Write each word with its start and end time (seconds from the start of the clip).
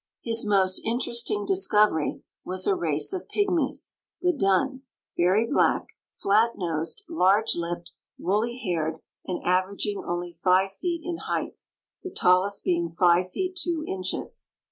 His 0.23 0.47
most 0.47 0.81
interesting 0.83 1.45
discovery 1.45 2.23
was 2.43 2.65
a 2.65 2.75
race 2.75 3.13
of 3.13 3.27
pigmies, 3.29 3.93
the 4.19 4.33
Dunne, 4.33 4.81
very 5.15 5.45
black, 5.45 5.89
flat 6.15 6.53
nosed, 6.57 7.03
large 7.07 7.53
lipped, 7.55 7.93
woolly 8.17 8.57
haired, 8.57 8.95
and 9.27 9.45
averaging 9.45 9.99
only 10.03 10.33
five 10.33 10.71
feet 10.71 11.01
in 11.05 11.17
height, 11.17 11.53
the 12.01 12.09
tallest 12.09 12.63
being 12.63 12.89
5 12.91 13.29
feet 13.29 13.55
2 13.55 13.85
inches. 13.87 14.47